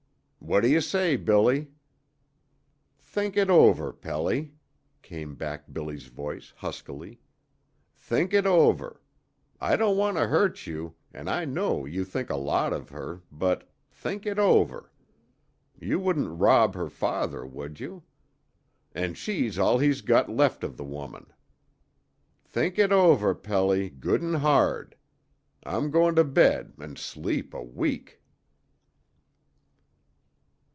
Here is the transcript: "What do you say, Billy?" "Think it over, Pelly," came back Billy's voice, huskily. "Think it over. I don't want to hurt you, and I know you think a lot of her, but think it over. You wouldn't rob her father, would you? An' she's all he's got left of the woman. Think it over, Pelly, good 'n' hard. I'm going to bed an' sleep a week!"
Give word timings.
"What 0.43 0.61
do 0.61 0.67
you 0.69 0.81
say, 0.81 1.15
Billy?" 1.17 1.69
"Think 2.99 3.37
it 3.37 3.49
over, 3.51 3.93
Pelly," 3.93 4.51
came 5.03 5.35
back 5.35 5.71
Billy's 5.71 6.07
voice, 6.07 6.51
huskily. 6.57 7.21
"Think 7.95 8.33
it 8.33 8.45
over. 8.47 9.01
I 9.61 9.75
don't 9.77 9.95
want 9.97 10.17
to 10.17 10.25
hurt 10.27 10.65
you, 10.67 10.95
and 11.13 11.29
I 11.29 11.45
know 11.45 11.85
you 11.85 12.03
think 12.03 12.29
a 12.31 12.35
lot 12.37 12.73
of 12.73 12.89
her, 12.89 13.21
but 13.31 13.69
think 13.91 14.25
it 14.25 14.37
over. 14.39 14.91
You 15.79 15.99
wouldn't 15.99 16.39
rob 16.39 16.73
her 16.73 16.89
father, 16.89 17.45
would 17.45 17.79
you? 17.79 18.01
An' 18.93 19.13
she's 19.13 19.57
all 19.59 19.77
he's 19.77 20.01
got 20.01 20.27
left 20.27 20.63
of 20.65 20.75
the 20.75 20.83
woman. 20.83 21.27
Think 22.43 22.77
it 22.79 22.91
over, 22.91 23.35
Pelly, 23.35 23.89
good 23.91 24.23
'n' 24.23 24.33
hard. 24.33 24.95
I'm 25.63 25.91
going 25.91 26.15
to 26.15 26.23
bed 26.23 26.73
an' 26.79 26.95
sleep 26.97 27.53
a 27.53 27.63
week!" 27.63 28.17